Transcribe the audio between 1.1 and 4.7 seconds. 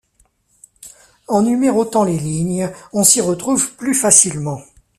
En numérotant les lignes, on s'y retrouve plus facilement.